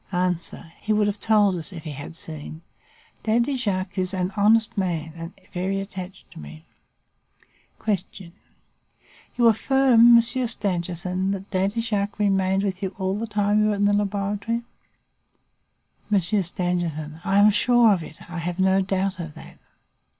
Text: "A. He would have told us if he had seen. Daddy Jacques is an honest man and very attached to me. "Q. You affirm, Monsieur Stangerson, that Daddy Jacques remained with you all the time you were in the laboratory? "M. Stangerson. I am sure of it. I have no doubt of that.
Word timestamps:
"A. 0.11 0.33
He 0.81 0.93
would 0.93 1.05
have 1.05 1.19
told 1.19 1.55
us 1.57 1.71
if 1.71 1.83
he 1.83 1.91
had 1.91 2.15
seen. 2.15 2.63
Daddy 3.21 3.55
Jacques 3.55 3.99
is 3.99 4.15
an 4.15 4.33
honest 4.35 4.75
man 4.75 5.13
and 5.15 5.33
very 5.53 5.79
attached 5.79 6.31
to 6.31 6.39
me. 6.39 6.65
"Q. 7.85 8.31
You 9.37 9.45
affirm, 9.45 10.15
Monsieur 10.15 10.47
Stangerson, 10.47 11.29
that 11.33 11.51
Daddy 11.51 11.81
Jacques 11.81 12.17
remained 12.17 12.63
with 12.63 12.81
you 12.81 12.95
all 12.97 13.13
the 13.13 13.27
time 13.27 13.61
you 13.61 13.69
were 13.69 13.75
in 13.75 13.85
the 13.85 13.93
laboratory? 13.93 14.63
"M. 16.11 16.19
Stangerson. 16.19 17.21
I 17.23 17.37
am 17.37 17.51
sure 17.51 17.93
of 17.93 18.01
it. 18.01 18.27
I 18.27 18.39
have 18.39 18.57
no 18.57 18.81
doubt 18.81 19.19
of 19.19 19.35
that. 19.35 19.59